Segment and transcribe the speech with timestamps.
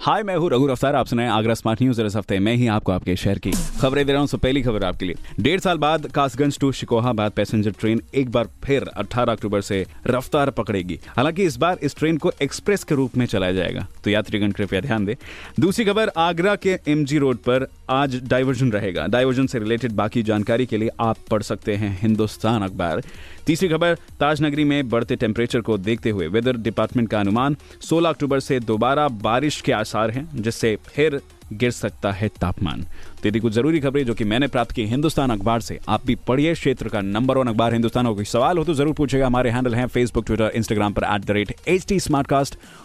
[0.00, 2.92] हाय मैं हूँ रघु अफ्तार आप सुनाए आगरा स्मार्ट न्यूज़ इस हफ़्ते मैं ही आपको
[2.92, 3.50] आपके शहर की
[3.80, 7.70] खबरें दे रहा हूँ। पहली खबर आपके लिए। डेढ़ साल बाद Kasganj to Shikohabad passenger
[7.70, 12.32] train एक बार फिर 18 अक्टूबर से रफ्तार पकड़ेगी। हालाँकि इस बार इस ट्रेन को
[12.42, 15.16] एक्सप्रेस के रूप में चलाया जाएगा। तो यात्रीगण कृपया ध्यान दे।
[15.60, 20.66] दूसरी खबर, आगरा के एमजी रोड पर आज डाइवर्जन रहेगा। डाइवर्जन से रिलेटेड बाकी जानकारी
[20.66, 23.02] के लिए आप पढ़ सकते हैं हिंदुस्तान अखबार।
[23.46, 28.40] तीसरी खबर, ताजनगरी में बढ़ते टेम्परेचर को देखते हुए वेदर डिपार्टमेंट का अनुमान 16 अक्टूबर
[28.40, 31.20] से दोबारा बारिश के आसार हैं, जिससे फिर
[31.52, 32.82] गिर सकता है तापमान।
[33.22, 36.14] तो यदि कुछ ज़रूरी खबरें जो कि मैंने प्राप्त की हिंदुस्तान अखबार से। आप भी
[36.28, 39.50] पढ़िए क्षेत्र का नंबर वन अखबार हिंदुस्तान हो कोई सवाल हो तो ज़रूर पूछेगा। हमारे
[39.50, 41.98] हैंडल हैं फेसबुक ट्विटर इंस्टाग्राम पर at the rate H T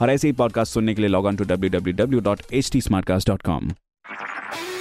[0.00, 2.70] और ऐसे ही पॉडकास्ट सुनने के लिए log on to W W W dot H
[2.72, 2.80] T
[3.28, 3.72] dot com